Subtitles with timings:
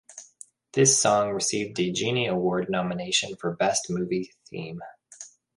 [0.73, 4.81] This song received a Genie Award nomination for Best Movie Theme.